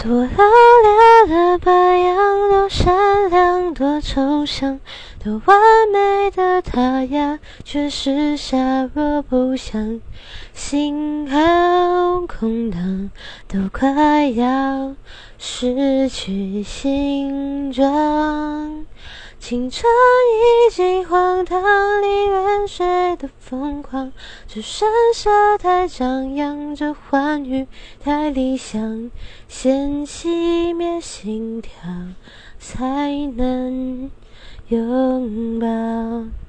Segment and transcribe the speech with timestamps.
[0.00, 2.16] 多热烈的白羊，
[2.48, 4.78] 多善良，多抽象，
[5.22, 5.58] 多完
[5.92, 10.00] 美的他呀，却是下落不详。
[10.54, 11.38] 心好
[12.28, 13.10] 空荡，
[13.48, 14.94] 都快要
[15.36, 18.86] 失去形状。
[19.40, 19.84] 青春
[20.32, 21.60] 已经荒唐，
[22.02, 22.68] 离远
[23.16, 24.12] 的疯狂，
[24.46, 27.66] 只剩下太张扬，这欢愉
[28.00, 29.10] 太理想，
[29.48, 31.72] 先熄灭心跳，
[32.58, 34.10] 才能
[34.68, 35.66] 拥抱。